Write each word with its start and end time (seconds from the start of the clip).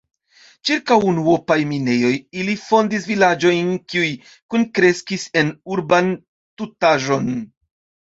Ĉirkaŭ 0.67 0.95
unuopaj 1.09 1.57
minejoj 1.73 2.13
ili 2.43 2.55
fondis 2.61 3.05
vilaĝojn, 3.09 3.69
kiuj 3.93 4.07
kunkreskis 4.55 5.27
en 5.43 5.53
urban 5.77 6.09
tutaĵon. 6.63 7.29